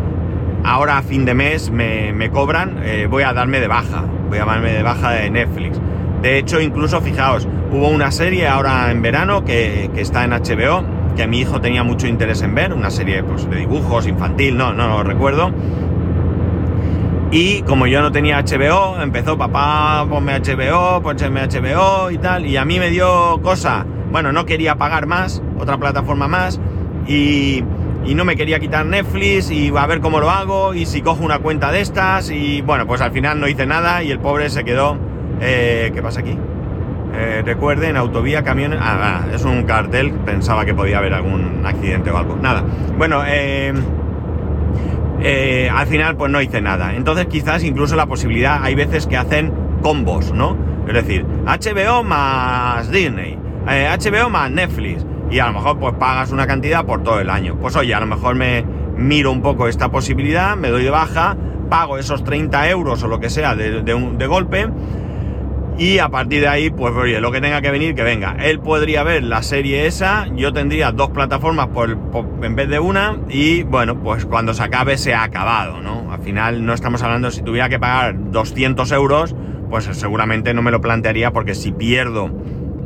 ahora 0.64 0.98
a 0.98 1.02
fin 1.02 1.24
de 1.24 1.34
mes 1.34 1.70
me, 1.70 2.30
cobran, 2.30 2.80
eh, 2.82 3.06
voy 3.08 3.22
a 3.22 3.32
darme 3.32 3.60
de 3.60 3.68
baja, 3.68 4.04
voy 4.30 4.38
a 4.38 4.44
darme 4.46 4.72
de 4.72 4.82
baja 4.82 5.10
de 5.10 5.28
Netflix. 5.28 5.78
De 6.22 6.38
hecho, 6.38 6.60
incluso 6.60 7.00
fijaos, 7.00 7.46
hubo 7.72 7.88
una 7.88 8.10
serie 8.12 8.46
ahora 8.46 8.90
en 8.90 9.02
verano 9.02 9.44
que, 9.44 9.90
está 9.96 10.24
en 10.24 10.30
HBO, 10.30 10.84
que 11.16 11.26
mi 11.26 11.40
hijo 11.40 11.60
tenía 11.60 11.82
mucho 11.82 12.06
interés 12.06 12.40
en 12.42 12.54
ver, 12.54 12.72
una 12.72 12.90
serie 12.90 13.22
pues, 13.22 13.50
de 13.50 13.56
dibujos, 13.56 14.06
infantil, 14.06 14.56
no, 14.56 14.72
no 14.72 14.88
lo 14.88 15.02
recuerdo. 15.02 15.52
Y 17.32 17.62
como 17.62 17.86
yo 17.86 18.02
no 18.02 18.10
tenía 18.12 18.42
HBO, 18.42 19.00
empezó 19.00 19.36
papá, 19.36 20.06
ponme 20.08 20.38
HBO, 20.40 21.00
ponme 21.02 21.46
HBO 21.46 22.10
y 22.10 22.18
tal. 22.18 22.46
Y 22.46 22.56
a 22.56 22.64
mí 22.64 22.78
me 22.78 22.90
dio 22.90 23.40
cosa. 23.42 23.86
Bueno, 24.10 24.32
no 24.32 24.46
quería 24.46 24.76
pagar 24.76 25.06
más, 25.06 25.42
otra 25.58 25.78
plataforma 25.78 26.26
más. 26.26 26.60
Y, 27.06 27.62
y 28.04 28.14
no 28.14 28.24
me 28.24 28.36
quería 28.36 28.58
quitar 28.58 28.86
Netflix 28.86 29.50
y 29.50 29.72
a 29.76 29.86
ver 29.86 30.00
cómo 30.00 30.20
lo 30.20 30.30
hago 30.30 30.74
y 30.74 30.86
si 30.86 31.02
cojo 31.02 31.22
una 31.24 31.38
cuenta 31.38 31.70
de 31.70 31.80
estas 31.80 32.30
y 32.30 32.62
bueno, 32.62 32.86
pues 32.86 33.00
al 33.00 33.12
final 33.12 33.40
no 33.40 33.48
hice 33.48 33.66
nada 33.66 34.02
y 34.02 34.10
el 34.10 34.18
pobre 34.18 34.48
se 34.50 34.64
quedó... 34.64 34.96
Eh, 35.40 35.90
¿Qué 35.94 36.02
pasa 36.02 36.20
aquí? 36.20 36.36
Eh, 37.14 37.42
recuerden, 37.44 37.96
autovía, 37.96 38.42
camiones... 38.42 38.78
Ah, 38.82 39.26
es 39.32 39.44
un 39.44 39.64
cartel, 39.64 40.12
pensaba 40.12 40.64
que 40.64 40.74
podía 40.74 40.98
haber 40.98 41.14
algún 41.14 41.62
accidente 41.64 42.10
o 42.10 42.16
algo. 42.16 42.36
Nada. 42.36 42.64
Bueno, 42.96 43.22
eh, 43.26 43.72
al 45.72 45.86
final 45.86 46.16
pues 46.16 46.30
no 46.30 46.40
hice 46.40 46.60
nada. 46.60 46.94
Entonces 46.94 47.26
quizás 47.26 47.62
incluso 47.64 47.96
la 47.96 48.06
posibilidad, 48.06 48.62
hay 48.62 48.74
veces 48.74 49.06
que 49.06 49.16
hacen 49.16 49.52
combos, 49.82 50.32
¿no? 50.32 50.56
Es 50.88 50.94
decir, 50.94 51.24
HBO 51.44 52.02
más 52.02 52.90
Disney, 52.90 53.38
HBO 53.66 54.30
más 54.30 54.50
Netflix 54.50 55.04
y 55.30 55.38
a 55.38 55.46
lo 55.46 55.52
mejor 55.52 55.78
pues 55.78 55.94
pagas 55.94 56.32
una 56.32 56.46
cantidad 56.46 56.84
por 56.84 57.02
todo 57.02 57.20
el 57.20 57.30
año. 57.30 57.56
Pues 57.60 57.76
oye, 57.76 57.94
a 57.94 58.00
lo 58.00 58.06
mejor 58.06 58.34
me 58.34 58.64
miro 58.96 59.30
un 59.32 59.42
poco 59.42 59.68
esta 59.68 59.90
posibilidad, 59.90 60.56
me 60.56 60.68
doy 60.68 60.84
de 60.84 60.90
baja, 60.90 61.36
pago 61.68 61.98
esos 61.98 62.24
30 62.24 62.68
euros 62.70 63.02
o 63.02 63.08
lo 63.08 63.20
que 63.20 63.30
sea 63.30 63.54
de, 63.54 63.82
de, 63.82 64.26
golpe 64.26 64.68
y 65.78 65.98
a 65.98 66.08
partir 66.10 66.40
de 66.42 66.48
ahí 66.48 66.70
pues 66.70 66.92
oye, 66.94 67.20
lo 67.20 67.32
que 67.32 67.40
tenga 67.40 67.62
que 67.62 67.70
venir, 67.70 67.94
que 67.94 68.02
venga. 68.02 68.36
Él 68.40 68.60
podría 68.60 69.02
ver 69.02 69.22
la 69.22 69.42
serie 69.42 69.86
esa, 69.86 70.26
yo 70.34 70.52
tendría 70.52 70.92
dos 70.92 71.10
plataformas 71.10 71.68
por, 71.68 71.96
en 72.42 72.56
vez 72.56 72.68
de 72.68 72.78
una 72.80 73.16
y 73.28 73.62
bueno, 73.62 74.02
pues 74.02 74.26
cuando 74.26 74.52
se 74.52 74.62
acabe 74.62 74.98
se 74.98 75.14
ha 75.14 75.22
acabado, 75.22 75.80
¿no? 75.80 76.12
Al 76.12 76.20
final 76.20 76.66
no 76.66 76.74
estamos 76.74 77.02
hablando, 77.02 77.30
si 77.30 77.42
tuviera 77.42 77.68
que 77.68 77.78
pagar 77.78 78.16
200 78.30 78.90
euros, 78.92 79.34
pues 79.70 79.84
seguramente 79.92 80.52
no 80.52 80.60
me 80.60 80.72
lo 80.72 80.80
plantearía 80.80 81.32
porque 81.32 81.54
si 81.54 81.70
pierdo 81.72 82.30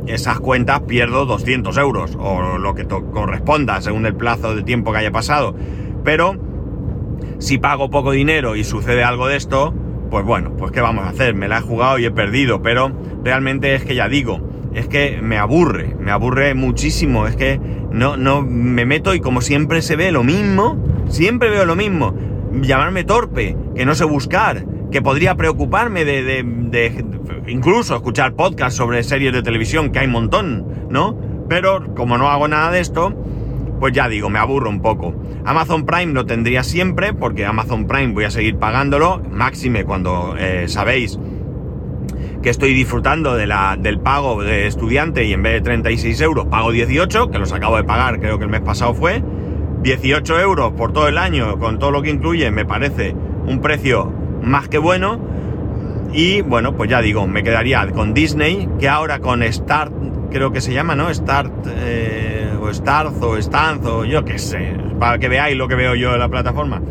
esas 0.07 0.39
cuentas 0.39 0.81
pierdo 0.81 1.25
200 1.25 1.77
euros 1.77 2.17
o 2.19 2.57
lo 2.57 2.75
que 2.75 2.85
corresponda 2.85 3.81
según 3.81 4.05
el 4.05 4.15
plazo 4.15 4.55
de 4.55 4.63
tiempo 4.63 4.91
que 4.91 4.99
haya 4.99 5.11
pasado. 5.11 5.55
Pero 6.03 6.35
si 7.39 7.57
pago 7.57 7.89
poco 7.89 8.11
dinero 8.11 8.55
y 8.55 8.63
sucede 8.63 9.03
algo 9.03 9.27
de 9.27 9.37
esto, 9.37 9.73
pues 10.09 10.25
bueno, 10.25 10.55
pues 10.57 10.71
qué 10.71 10.81
vamos 10.81 11.05
a 11.05 11.09
hacer, 11.09 11.35
me 11.35 11.47
la 11.47 11.57
he 11.57 11.61
jugado 11.61 11.99
y 11.99 12.05
he 12.05 12.11
perdido, 12.11 12.61
pero 12.61 12.91
realmente 13.23 13.75
es 13.75 13.83
que 13.83 13.95
ya 13.95 14.07
digo, 14.07 14.39
es 14.73 14.87
que 14.87 15.19
me 15.21 15.37
aburre, 15.37 15.95
me 15.99 16.11
aburre 16.11 16.53
muchísimo, 16.53 17.27
es 17.27 17.35
que 17.35 17.59
no, 17.91 18.17
no 18.17 18.41
me 18.41 18.85
meto 18.85 19.13
y 19.15 19.19
como 19.19 19.41
siempre 19.41 19.81
se 19.81 19.95
ve 19.95 20.11
lo 20.11 20.23
mismo, 20.23 20.77
siempre 21.09 21.49
veo 21.49 21.65
lo 21.65 21.75
mismo, 21.75 22.13
llamarme 22.61 23.03
torpe, 23.03 23.57
que 23.75 23.85
no 23.85 23.95
sé 23.95 24.05
buscar, 24.05 24.65
que 24.91 25.01
podría 25.01 25.35
preocuparme 25.35 26.05
de, 26.05 26.23
de, 26.23 27.05
incluso 27.47 27.95
escuchar 27.95 28.33
podcasts 28.33 28.77
sobre 28.77 29.03
series 29.03 29.33
de 29.33 29.43
televisión, 29.43 29.91
que 29.91 29.99
hay 29.99 30.05
un 30.07 30.13
montón, 30.13 30.87
¿no? 30.89 31.17
Pero 31.49 31.93
como 31.95 32.17
no 32.17 32.29
hago 32.29 32.47
nada 32.47 32.71
de 32.71 32.79
esto, 32.79 33.13
pues 33.79 33.93
ya 33.93 34.07
digo, 34.07 34.29
me 34.29 34.39
aburro 34.39 34.69
un 34.69 34.81
poco. 34.81 35.13
Amazon 35.45 35.85
Prime 35.85 36.13
lo 36.13 36.25
tendría 36.25 36.63
siempre, 36.63 37.13
porque 37.13 37.45
Amazon 37.45 37.87
Prime 37.87 38.13
voy 38.13 38.23
a 38.23 38.31
seguir 38.31 38.57
pagándolo, 38.57 39.21
máxime 39.29 39.83
cuando 39.83 40.35
eh, 40.37 40.67
sabéis 40.67 41.19
que 42.41 42.49
estoy 42.51 42.73
disfrutando 42.73 43.35
de 43.35 43.47
la, 43.47 43.75
del 43.75 43.99
pago 43.99 44.43
de 44.43 44.67
estudiante 44.67 45.25
y 45.25 45.33
en 45.33 45.41
vez 45.41 45.53
de 45.53 45.61
36 45.61 46.21
euros 46.21 46.45
pago 46.45 46.71
18, 46.71 47.31
que 47.31 47.39
los 47.39 47.51
acabo 47.51 47.77
de 47.77 47.83
pagar, 47.83 48.19
creo 48.19 48.37
que 48.37 48.43
el 48.43 48.51
mes 48.51 48.61
pasado 48.61 48.93
fue. 48.93 49.23
18 49.81 50.39
euros 50.39 50.73
por 50.73 50.93
todo 50.93 51.07
el 51.07 51.17
año, 51.17 51.57
con 51.59 51.79
todo 51.79 51.91
lo 51.91 52.01
que 52.01 52.09
incluye, 52.09 52.49
me 52.51 52.65
parece 52.65 53.15
un 53.47 53.61
precio 53.61 54.13
más 54.45 54.69
que 54.69 54.77
bueno. 54.77 55.19
Y 56.13 56.41
bueno, 56.41 56.75
pues 56.75 56.89
ya 56.89 57.01
digo, 57.01 57.27
me 57.27 57.43
quedaría 57.43 57.85
con 57.91 58.13
Disney, 58.13 58.69
que 58.79 58.87
ahora 58.87 59.19
con 59.19 59.43
Start, 59.43 59.91
creo 60.31 60.51
que 60.51 60.61
se 60.61 60.73
llama, 60.73 60.95
¿no? 60.95 61.13
Start, 61.13 61.67
eh, 61.67 62.49
o 62.61 62.73
Start, 62.73 63.21
o 63.21 63.41
Stanz, 63.41 63.85
o 63.85 64.05
yo 64.05 64.23
qué 64.23 64.39
sé, 64.39 64.77
para 64.97 65.17
que 65.19 65.27
veáis 65.27 65.57
lo 65.57 65.67
que 65.67 65.75
veo 65.75 65.95
yo 65.95 66.13
en 66.13 66.19
la 66.19 66.29
plataforma. 66.29 66.81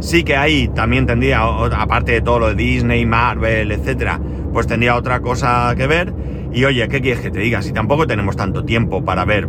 Sí 0.00 0.22
que 0.22 0.36
ahí 0.36 0.68
también 0.68 1.06
tendría, 1.06 1.42
aparte 1.42 2.12
de 2.12 2.20
todo 2.20 2.38
lo 2.38 2.48
de 2.48 2.54
Disney, 2.54 3.04
Marvel, 3.04 3.72
etcétera, 3.72 4.20
pues 4.52 4.68
tendría 4.68 4.94
otra 4.94 5.20
cosa 5.20 5.74
que 5.76 5.88
ver. 5.88 6.14
Y 6.52 6.64
oye, 6.64 6.86
¿qué 6.88 7.00
quieres 7.00 7.20
que 7.20 7.30
te 7.30 7.40
diga? 7.40 7.62
Si 7.62 7.72
tampoco 7.72 8.06
tenemos 8.06 8.36
tanto 8.36 8.64
tiempo 8.64 9.04
para 9.04 9.24
ver 9.24 9.48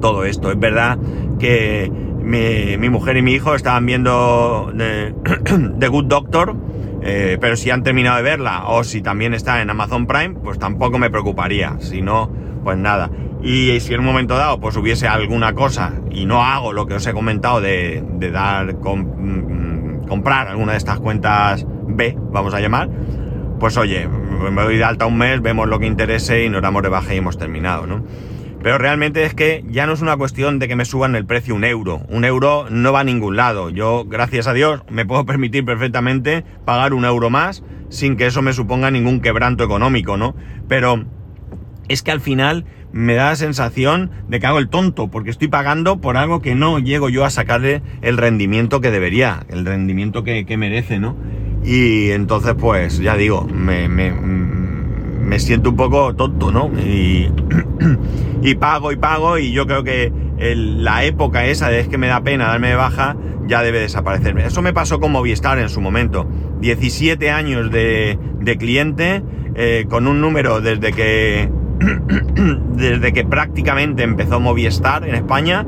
todo 0.00 0.24
esto. 0.24 0.52
Es 0.52 0.58
verdad 0.58 0.96
que 1.38 1.90
mi, 2.18 2.88
mujer 2.88 3.16
y 3.16 3.22
mi 3.22 3.32
hijo 3.32 3.54
estaban 3.54 3.86
viendo 3.86 4.72
The, 4.76 5.88
Good 5.88 6.04
Doctor, 6.06 6.56
eh, 7.02 7.38
pero 7.40 7.56
si 7.56 7.70
han 7.70 7.82
terminado 7.82 8.16
de 8.16 8.22
verla 8.22 8.64
o 8.66 8.84
si 8.84 9.02
también 9.02 9.34
está 9.34 9.62
en 9.62 9.70
Amazon 9.70 10.06
Prime, 10.06 10.34
pues 10.42 10.58
tampoco 10.58 10.98
me 10.98 11.10
preocuparía. 11.10 11.76
Si 11.80 12.02
no, 12.02 12.30
pues 12.64 12.76
nada. 12.76 13.10
Y 13.42 13.78
si 13.80 13.94
en 13.94 14.00
un 14.00 14.06
momento 14.06 14.36
dado 14.36 14.58
pues 14.58 14.76
hubiese 14.76 15.06
alguna 15.06 15.54
cosa 15.54 15.92
y 16.10 16.26
no 16.26 16.44
hago 16.44 16.72
lo 16.72 16.86
que 16.86 16.94
os 16.94 17.06
he 17.06 17.12
comentado 17.12 17.60
de, 17.60 18.04
dar 18.32 18.74
mm, 18.74 20.06
comprar 20.08 20.48
alguna 20.48 20.72
de 20.72 20.78
estas 20.78 20.98
cuentas 20.98 21.64
B, 21.86 22.16
vamos 22.32 22.52
a 22.54 22.60
llamar, 22.60 22.90
pues 23.60 23.76
oye, 23.76 24.08
me 24.08 24.62
doy 24.62 24.76
de 24.76 24.84
alta 24.84 25.06
un 25.06 25.18
mes, 25.18 25.40
vemos 25.40 25.68
lo 25.68 25.78
que 25.78 25.86
interese 25.86 26.44
y 26.44 26.48
nos 26.48 26.62
damos 26.62 26.82
de 26.82 26.88
baja 26.88 27.14
y 27.14 27.18
hemos 27.18 27.38
terminado, 27.38 27.86
¿no? 27.86 28.02
Pero 28.62 28.78
realmente 28.78 29.24
es 29.24 29.34
que 29.34 29.64
ya 29.68 29.86
no 29.86 29.92
es 29.92 30.02
una 30.02 30.16
cuestión 30.16 30.58
de 30.58 30.68
que 30.68 30.76
me 30.76 30.84
suban 30.84 31.14
el 31.14 31.26
precio 31.26 31.54
un 31.54 31.64
euro. 31.64 32.02
Un 32.08 32.24
euro 32.24 32.66
no 32.70 32.92
va 32.92 33.00
a 33.00 33.04
ningún 33.04 33.36
lado. 33.36 33.70
Yo, 33.70 34.04
gracias 34.04 34.46
a 34.46 34.52
Dios, 34.52 34.82
me 34.90 35.06
puedo 35.06 35.24
permitir 35.24 35.64
perfectamente 35.64 36.44
pagar 36.64 36.92
un 36.92 37.04
euro 37.04 37.30
más 37.30 37.62
sin 37.88 38.16
que 38.16 38.26
eso 38.26 38.42
me 38.42 38.52
suponga 38.52 38.90
ningún 38.90 39.20
quebranto 39.20 39.64
económico, 39.64 40.16
¿no? 40.16 40.34
Pero 40.68 41.04
es 41.88 42.02
que 42.02 42.10
al 42.10 42.20
final 42.20 42.66
me 42.92 43.14
da 43.14 43.30
la 43.30 43.36
sensación 43.36 44.10
de 44.28 44.40
que 44.40 44.46
hago 44.46 44.58
el 44.58 44.68
tonto, 44.68 45.08
porque 45.08 45.30
estoy 45.30 45.48
pagando 45.48 46.00
por 46.00 46.16
algo 46.16 46.40
que 46.40 46.54
no 46.54 46.78
llego 46.78 47.08
yo 47.08 47.24
a 47.24 47.30
sacarle 47.30 47.82
el 48.02 48.16
rendimiento 48.16 48.80
que 48.80 48.90
debería, 48.90 49.46
el 49.48 49.64
rendimiento 49.64 50.24
que, 50.24 50.44
merece, 50.56 50.98
¿no? 50.98 51.16
Y 51.64 52.10
entonces, 52.10 52.54
pues, 52.58 52.98
ya 52.98 53.16
digo, 53.16 53.44
me, 53.44 53.88
me 53.88 54.10
me 55.28 55.38
siento 55.38 55.70
un 55.70 55.76
poco 55.76 56.14
tonto, 56.14 56.50
¿no? 56.50 56.70
Y, 56.80 57.30
y 58.42 58.54
pago 58.54 58.92
y 58.92 58.96
pago 58.96 59.38
y 59.38 59.52
yo 59.52 59.66
creo 59.66 59.84
que 59.84 60.10
la 60.38 61.04
época 61.04 61.44
esa 61.44 61.68
de 61.68 61.80
es 61.80 61.88
que 61.88 61.98
me 61.98 62.06
da 62.06 62.22
pena 62.22 62.46
darme 62.46 62.68
de 62.68 62.76
baja 62.76 63.16
ya 63.46 63.62
debe 63.62 63.80
desaparecerme. 63.80 64.46
Eso 64.46 64.62
me 64.62 64.72
pasó 64.72 65.00
con 65.00 65.12
Movistar 65.12 65.58
en 65.58 65.68
su 65.68 65.80
momento. 65.80 66.26
17 66.60 67.30
años 67.30 67.70
de, 67.70 68.18
cliente 68.58 69.22
eh, 69.54 69.86
con 69.88 70.06
un 70.06 70.20
número 70.20 70.60
desde 70.60 70.92
que 70.92 71.50
desde 72.74 73.12
que 73.12 73.24
prácticamente 73.24 74.02
empezó 74.02 74.40
Movistar 74.40 75.06
en 75.06 75.14
España, 75.14 75.66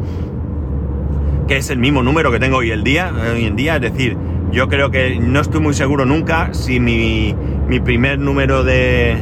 que 1.46 1.58
es 1.58 1.68
el 1.68 1.78
mismo 1.78 2.02
número 2.02 2.32
que 2.32 2.38
tengo 2.38 2.58
hoy, 2.58 2.70
el 2.70 2.82
día, 2.82 3.12
hoy 3.32 3.44
en 3.44 3.56
día, 3.56 3.76
es 3.76 3.82
decir, 3.82 4.16
yo 4.52 4.68
creo 4.68 4.90
que 4.90 5.18
no 5.20 5.40
estoy 5.40 5.60
muy 5.60 5.74
seguro 5.74 6.06
nunca 6.06 6.52
si 6.52 6.80
mi, 6.80 7.34
mi 7.68 7.80
primer 7.80 8.18
número 8.18 8.64
de, 8.64 9.16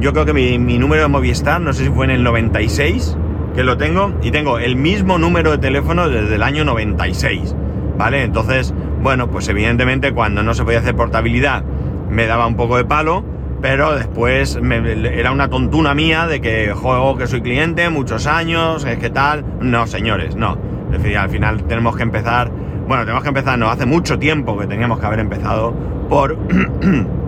yo 0.00 0.12
creo 0.12 0.24
que 0.24 0.32
mi, 0.32 0.78
número 0.78 1.02
de 1.02 1.08
Movistar, 1.08 1.60
no 1.60 1.72
sé 1.72 1.84
si 1.84 1.90
fue 1.90 2.04
en 2.06 2.10
el 2.10 2.22
96, 2.22 3.16
que 3.54 3.64
lo 3.64 3.76
tengo, 3.76 4.12
y 4.22 4.30
tengo 4.30 4.58
el 4.58 4.76
mismo 4.76 5.18
número 5.18 5.52
de 5.52 5.58
teléfono 5.58 6.08
desde 6.08 6.34
el 6.34 6.42
año 6.42 6.64
96, 6.64 7.54
¿vale? 7.96 8.22
Entonces, 8.22 8.74
bueno, 9.02 9.30
pues 9.30 9.48
evidentemente 9.48 10.12
cuando 10.12 10.42
no 10.42 10.54
se 10.54 10.64
podía 10.64 10.80
hacer 10.80 10.96
portabilidad 10.96 11.64
me 12.10 12.26
daba 12.26 12.46
un 12.46 12.56
poco 12.56 12.76
de 12.76 12.84
palo, 12.84 13.24
pero 13.60 13.94
después 13.94 14.58
era 14.62 15.32
una 15.32 15.48
tontuna 15.48 15.94
mía 15.94 16.26
de 16.26 16.40
que 16.40 16.72
juego 16.74 17.16
que 17.16 17.26
soy 17.26 17.40
cliente, 17.40 17.88
muchos 17.88 18.26
años, 18.26 18.84
es 18.84 18.98
que 18.98 19.10
tal. 19.10 19.44
No, 19.60 19.86
señores, 19.86 20.36
no. 20.36 20.58
Es 20.92 21.02
decir, 21.02 21.16
al 21.16 21.30
final 21.30 21.64
tenemos 21.64 21.96
que 21.96 22.02
empezar, 22.02 22.50
bueno, 22.86 23.04
tenemos 23.04 23.22
que 23.22 23.30
empezar, 23.30 23.58
no, 23.58 23.70
hace 23.70 23.86
mucho 23.86 24.18
tiempo 24.18 24.58
que 24.58 24.66
teníamos 24.66 25.00
que 25.00 25.06
haber 25.06 25.20
empezado 25.20 25.74
por 26.08 26.36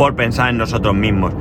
por 0.00 0.14
pensar 0.14 0.48
en 0.48 0.56
nosotros 0.56 0.94
mismos. 0.94 1.34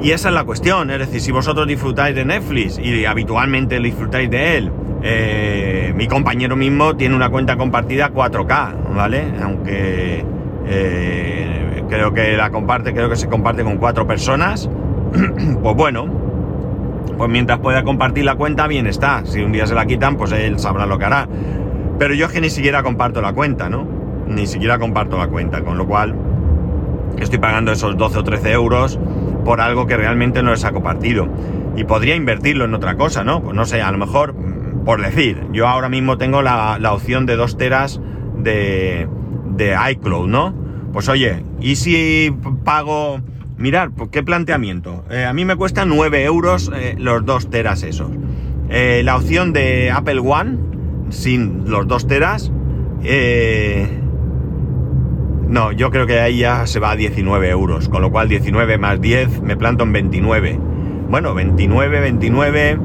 Y 0.00 0.12
esa 0.12 0.28
es 0.28 0.34
la 0.36 0.44
cuestión, 0.44 0.92
es 0.92 1.00
decir, 1.00 1.20
si 1.20 1.32
vosotros 1.32 1.66
disfrutáis 1.66 2.14
de 2.14 2.24
Netflix 2.24 2.78
y 2.78 3.04
habitualmente 3.04 3.80
disfrutáis 3.80 4.30
de 4.30 4.58
él, 4.58 4.70
eh, 5.02 5.92
mi 5.96 6.06
compañero 6.06 6.54
mismo 6.54 6.94
tiene 6.94 7.16
una 7.16 7.30
cuenta 7.30 7.56
compartida 7.56 8.12
4K, 8.12 8.94
¿vale? 8.94 9.24
Aunque 9.42 10.24
eh, 10.68 11.82
creo 11.88 12.14
que 12.14 12.36
la 12.36 12.50
comparte, 12.50 12.92
creo 12.94 13.08
que 13.08 13.16
se 13.16 13.26
comparte 13.26 13.64
con 13.64 13.78
cuatro 13.78 14.06
personas. 14.06 14.70
pues 15.60 15.76
bueno, 15.76 16.06
pues 17.18 17.28
mientras 17.28 17.58
pueda 17.58 17.82
compartir 17.82 18.24
la 18.24 18.36
cuenta, 18.36 18.68
bien 18.68 18.86
está. 18.86 19.26
Si 19.26 19.42
un 19.42 19.50
día 19.50 19.66
se 19.66 19.74
la 19.74 19.84
quitan, 19.84 20.16
pues 20.16 20.30
él 20.30 20.60
sabrá 20.60 20.86
lo 20.86 20.96
que 20.96 21.06
hará. 21.06 21.26
Pero 21.98 22.14
yo 22.14 22.26
es 22.26 22.32
que 22.32 22.40
ni 22.40 22.50
siquiera 22.50 22.84
comparto 22.84 23.20
la 23.20 23.32
cuenta, 23.32 23.68
¿no? 23.68 23.84
Ni 24.28 24.46
siquiera 24.46 24.78
comparto 24.78 25.18
la 25.18 25.26
cuenta, 25.26 25.64
con 25.64 25.76
lo 25.76 25.88
cual 25.88 26.14
estoy 27.18 27.38
pagando 27.38 27.72
esos 27.72 27.96
12 27.96 28.18
o 28.18 28.24
13 28.24 28.52
euros 28.52 28.98
por 29.44 29.60
algo 29.60 29.86
que 29.86 29.96
realmente 29.96 30.42
no 30.42 30.50
les 30.50 30.64
ha 30.64 30.72
compartido. 30.72 31.28
Y 31.76 31.84
podría 31.84 32.14
invertirlo 32.16 32.64
en 32.64 32.74
otra 32.74 32.96
cosa, 32.96 33.24
¿no? 33.24 33.42
Pues 33.42 33.54
no 33.54 33.64
sé, 33.64 33.82
a 33.82 33.90
lo 33.90 33.98
mejor, 33.98 34.34
mm, 34.34 34.84
por 34.84 35.02
decir, 35.02 35.46
yo 35.52 35.68
ahora 35.68 35.88
mismo 35.88 36.18
tengo 36.18 36.42
la, 36.42 36.78
opción 36.92 37.26
de 37.26 37.36
2 37.36 37.58
teras 37.58 38.00
de, 38.38 39.08
de 39.56 39.76
iCloud, 39.90 40.28
¿no? 40.28 40.54
Pues 40.92 41.08
oye, 41.08 41.44
¿y 41.60 41.76
si 41.76 42.34
pago... 42.64 43.20
Mirar, 43.56 43.92
pues, 43.92 44.10
¿qué 44.10 44.24
planteamiento? 44.24 45.04
Eh, 45.10 45.24
a 45.24 45.32
mí 45.32 45.44
me 45.44 45.54
cuesta 45.54 45.84
9 45.84 46.24
euros 46.24 46.72
eh, 46.74 46.96
los 46.98 47.24
2 47.24 47.50
teras 47.50 47.84
esos. 47.84 48.10
Eh, 48.68 49.02
la 49.04 49.16
opción 49.16 49.52
de 49.52 49.92
Apple 49.92 50.18
One, 50.18 50.58
sin 51.10 51.70
los 51.70 51.86
2 51.86 52.08
teras, 52.08 52.50
no, 55.54 55.70
yo 55.70 55.92
creo 55.92 56.04
que 56.04 56.18
ahí 56.18 56.38
ya 56.38 56.66
se 56.66 56.80
va 56.80 56.90
a 56.90 56.96
19 56.96 57.48
euros, 57.48 57.88
con 57.88 58.02
lo 58.02 58.10
cual 58.10 58.28
19 58.28 58.76
más 58.76 59.00
10 59.00 59.40
me 59.40 59.56
planto 59.56 59.84
en 59.84 59.92
29. 59.92 60.58
Bueno, 61.08 61.32
29, 61.32 62.00
29, 62.00 62.78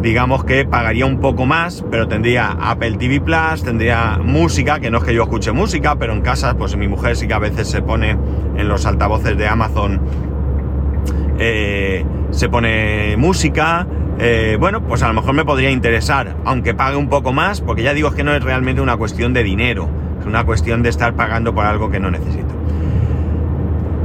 digamos 0.00 0.44
que 0.44 0.64
pagaría 0.66 1.04
un 1.04 1.18
poco 1.18 1.46
más, 1.46 1.84
pero 1.90 2.06
tendría 2.06 2.52
Apple 2.52 2.92
TV 2.92 3.20
Plus, 3.20 3.64
tendría 3.64 4.20
música, 4.22 4.78
que 4.78 4.88
no 4.88 4.98
es 4.98 5.04
que 5.04 5.12
yo 5.12 5.24
escuche 5.24 5.50
música, 5.50 5.96
pero 5.96 6.12
en 6.12 6.20
casa, 6.20 6.56
pues 6.56 6.76
mi 6.76 6.86
mujer 6.86 7.16
sí 7.16 7.26
que 7.26 7.34
a 7.34 7.40
veces 7.40 7.66
se 7.66 7.82
pone 7.82 8.16
en 8.56 8.68
los 8.68 8.86
altavoces 8.86 9.36
de 9.36 9.48
Amazon, 9.48 10.00
eh, 11.40 12.04
se 12.30 12.48
pone 12.48 13.16
música. 13.16 13.84
Eh, 14.20 14.56
bueno, 14.60 14.80
pues 14.84 15.02
a 15.02 15.08
lo 15.08 15.14
mejor 15.14 15.34
me 15.34 15.44
podría 15.44 15.72
interesar, 15.72 16.36
aunque 16.44 16.72
pague 16.72 16.96
un 16.96 17.08
poco 17.08 17.32
más, 17.32 17.60
porque 17.60 17.82
ya 17.82 17.94
digo 17.94 18.12
que 18.12 18.22
no 18.22 18.32
es 18.32 18.44
realmente 18.44 18.80
una 18.80 18.96
cuestión 18.96 19.32
de 19.32 19.42
dinero 19.42 19.88
una 20.26 20.44
cuestión 20.44 20.82
de 20.82 20.90
estar 20.90 21.14
pagando 21.14 21.54
por 21.54 21.64
algo 21.64 21.90
que 21.90 22.00
no 22.00 22.10
necesito. 22.10 22.54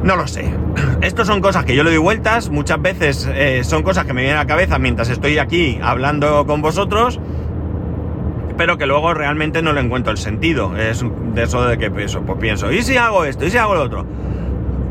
No 0.03 0.17
lo 0.17 0.27
sé. 0.27 0.45
Estos 1.01 1.27
son 1.27 1.41
cosas 1.41 1.65
que 1.65 1.75
yo 1.75 1.83
le 1.83 1.91
doy 1.91 1.99
vueltas. 1.99 2.49
Muchas 2.49 2.81
veces 2.81 3.29
eh, 3.33 3.63
son 3.63 3.83
cosas 3.83 4.05
que 4.05 4.13
me 4.13 4.21
vienen 4.21 4.37
a 4.37 4.41
la 4.41 4.47
cabeza 4.47 4.77
mientras 4.77 5.09
estoy 5.09 5.37
aquí 5.37 5.79
hablando 5.81 6.45
con 6.45 6.61
vosotros. 6.61 7.19
Pero 8.57 8.77
que 8.77 8.85
luego 8.85 9.13
realmente 9.13 9.61
no 9.61 9.73
le 9.73 9.81
encuentro 9.81 10.11
el 10.11 10.17
sentido. 10.17 10.75
Es 10.77 11.03
de 11.33 11.43
eso 11.43 11.65
de 11.65 11.77
que 11.77 11.89
pienso, 11.89 12.21
pues 12.21 12.37
pienso, 12.37 12.71
¿y 12.71 12.83
si 12.83 12.97
hago 12.97 13.25
esto? 13.25 13.45
¿Y 13.45 13.49
si 13.49 13.57
hago 13.57 13.73
lo 13.73 13.83
otro? 13.83 14.05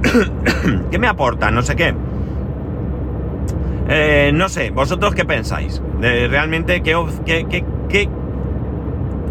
¿Qué 0.91 0.99
me 0.99 1.07
aporta? 1.07 1.51
No 1.51 1.63
sé 1.63 1.77
qué. 1.77 1.95
Eh, 3.89 4.31
no 4.35 4.49
sé, 4.49 4.71
¿vosotros 4.71 5.15
qué 5.15 5.25
pensáis? 5.25 5.83
Realmente 6.01 6.83
qué, 6.83 6.97
qué, 7.25 7.65
qué, 7.89 8.09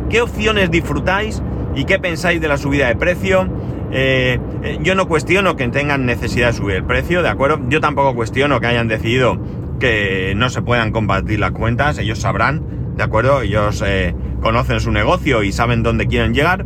qué 0.10 0.22
opciones 0.22 0.70
disfrutáis 0.70 1.42
¿Y 1.76 1.86
qué 1.86 2.00
pensáis 2.00 2.42
de 2.42 2.48
la 2.48 2.58
subida 2.58 2.88
de 2.88 2.96
precio? 2.96 3.48
Eh, 3.92 4.40
eh, 4.64 4.80
yo 4.82 4.96
no 4.96 5.08
cuestiono 5.08 5.56
que 5.56 5.68
tengan 5.68 6.06
necesidad 6.06 6.48
de 6.48 6.54
subir 6.54 6.76
el 6.78 6.84
precio, 6.86 7.22
¿de 7.22 7.30
acuerdo? 7.30 7.60
Yo 7.70 7.82
tampoco 7.82 8.16
cuestiono 8.16 8.60
que 8.60 8.68
hayan 8.68 8.88
decidido 8.88 9.38
que 9.80 10.34
no 10.36 10.50
se 10.50 10.62
puedan 10.62 10.92
compartir 10.92 11.40
las 11.40 11.52
cuentas, 11.52 11.98
ellos 11.98 12.20
sabrán, 12.20 12.96
¿de 12.96 13.04
acuerdo? 13.04 13.42
Ellos 13.42 13.84
eh, 13.86 14.16
conocen 14.42 14.80
su 14.80 14.92
negocio 14.92 15.44
y 15.44 15.52
saben 15.52 15.84
dónde 15.84 16.08
quieren 16.08 16.34
llegar. 16.34 16.66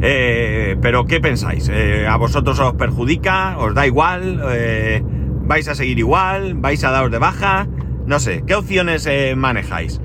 pero 0.00 1.04
¿qué 1.06 1.20
pensáis? 1.20 1.70
¿A 2.08 2.16
vosotros 2.16 2.58
os 2.58 2.74
perjudica? 2.74 3.56
¿Os 3.58 3.72
da 3.74 3.86
igual? 3.86 4.40
¿Vais 5.44 5.68
a 5.68 5.74
seguir 5.76 5.98
igual? 5.98 6.54
¿Vais 6.54 6.82
a 6.82 6.90
daros 6.90 7.10
de 7.10 7.18
baja? 7.18 7.68
No 8.06 8.18
sé, 8.18 8.42
¿qué 8.46 8.54
opciones 8.56 9.08
manejáis? 9.36 10.00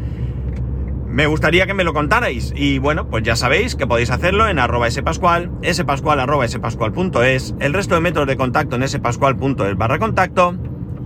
Me 1.18 1.26
gustaría 1.26 1.66
que 1.66 1.74
me 1.74 1.84
lo 1.84 1.96
contarais 1.96 2.54
y 2.56 2.78
bueno, 2.78 3.10
pues 3.10 3.24
ya 3.24 3.36
sabéis 3.36 3.76
que 3.76 3.88
podéis 3.88 4.12
hacerlo 4.12 4.48
en 4.48 4.60
arroba 4.60 4.88
spascual, 4.92 5.50
spascual 5.74 6.20
arroba 6.20 6.48
spascual.es, 6.48 7.56
el 7.60 7.74
resto 7.74 7.96
de 7.96 8.02
métodos 8.02 8.28
de 8.28 8.38
contacto 8.38 8.76
en 8.76 8.88
spascual.es 8.88 9.78
barra 9.78 9.98
contacto. 9.98 10.54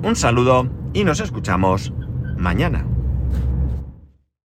Un 0.04 0.18
saludo 0.18 0.68
y 0.92 1.06
nos 1.06 1.22
escuchamos 1.22 1.94
mañana. 2.36 2.86